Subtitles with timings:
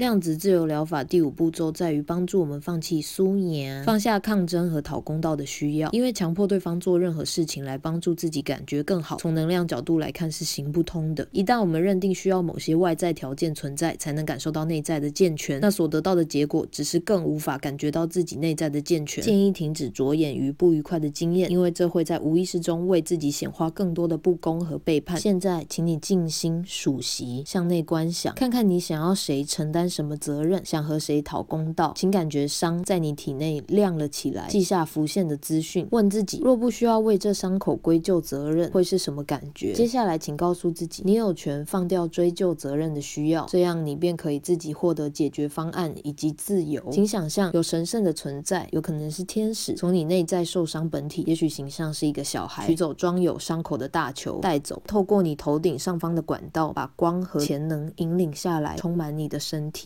[0.00, 11.28] 量子自由疗法第五步骤在于帮助我们放弃苏年，放下抗争和讨公道的需要，因为强迫对方做任何事情来帮助自己感觉更好，从能量角度来看是行不通的。
[11.32, 19.22] 一旦我们认定需要某些外在条件存在才能感受到内在的健全，那所得到的结果只是更无法感觉到自己内在的健全。
[19.22, 25.20] 建议停止着眼于不愉快的经验，因为这会在无意识中为自己显化更多的不公和背叛。
[25.20, 31.92] 现在，请你静心数息，向内观想，看看你想要谁承担什么责任，想和谁讨公道。
[31.96, 39.72] 请感觉伤在你体内亮了起来，记下浮现的资讯，问自己：若不需要为这伤口归咎责任，会是什么感觉？
[39.72, 46.80] 接下来，请告诉自己，你有权放掉追究责任的需要，这样你便可以自己获得解决方案以及自由。
[46.92, 59.79] 请想象有神圣的存在，有可能是天使，从你内在受伤本体，也许形象是一个小孩，取走装有伤口的大球，带走，透过你头顶上方的管道，把光和潜能引领下来，充满你的身体。